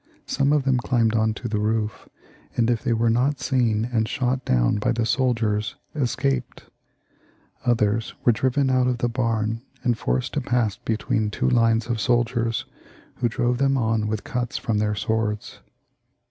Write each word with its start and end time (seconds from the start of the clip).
Some 0.25 0.51
of 0.51 0.63
them 0.63 0.79
climbed 0.79 1.13
on 1.13 1.35
to 1.35 1.47
the 1.47 1.59
roof, 1.59 2.09
and, 2.57 2.71
if 2.71 2.83
they 2.83 2.91
were 2.91 3.11
not 3.11 3.39
seen 3.39 3.85
and 3.93 4.07
shot 4.09 4.43
down 4.45 4.77
by 4.77 4.91
the 4.93 5.05
soldiers, 5.05 5.75
escaped; 5.93 6.63
others 7.67 8.15
were 8.25 8.31
driven 8.31 8.71
out 8.71 8.87
of 8.87 8.97
the 8.97 9.07
church, 9.07 9.61
and 9.83 9.95
forced 9.95 10.33
to 10.33 10.41
pass 10.41 10.75
between 10.75 11.29
two 11.29 11.47
lines 11.47 11.85
of 11.85 12.01
soldiers, 12.01 12.65
who 13.17 13.29
drove 13.29 13.59
them 13.59 13.77
on 13.77 14.07
with 14.07 14.23
cuts 14.23 14.57
from 14.57 14.79
their 14.79 14.95
swords. 14.95 15.59